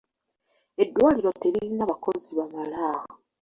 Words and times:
Eddwaliro 0.83 1.31
teririna 1.41 1.83
bakozi 1.91 2.29
bamala. 2.37 2.81